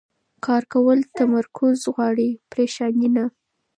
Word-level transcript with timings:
کار 0.45 0.63
کول 0.73 0.99
تمرکز 1.17 1.77
غواړي، 1.95 2.29
پریشاني 2.51 3.09
نه. 3.15 3.25